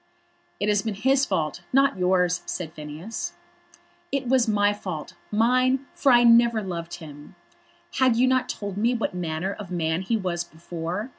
"It 0.59 0.67
has 0.67 0.81
been 0.81 0.95
his 0.95 1.27
fault; 1.27 1.61
not 1.71 1.95
yours," 1.99 2.41
said 2.47 2.73
Phineas. 2.73 3.33
"It 4.11 4.27
was 4.27 4.47
my 4.47 4.73
fault, 4.73 5.13
mine; 5.31 5.85
for 5.93 6.11
I 6.11 6.23
never 6.23 6.63
loved 6.63 6.95
him. 6.95 7.35
Had 7.99 8.15
you 8.15 8.25
not 8.27 8.49
told 8.49 8.77
me 8.77 8.95
what 8.95 9.13
manner 9.13 9.53
of 9.53 9.69
man 9.69 10.01
he 10.01 10.17
was 10.17 10.43
before? 10.43 11.09